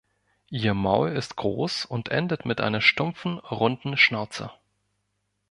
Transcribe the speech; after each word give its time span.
Ihr 0.49 0.73
Maul 0.73 1.09
ist 1.09 1.35
groß 1.35 1.85
und 1.85 2.09
endet 2.09 2.43
mit 2.43 2.59
einer 2.59 2.81
stumpfen 2.81 3.37
runden 3.37 3.97
Schnauze. 3.97 4.49